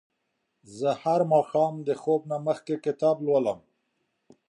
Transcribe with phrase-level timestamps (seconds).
[0.77, 3.59] زه هر ماښام د خوب نه مخکې کتاب لولم.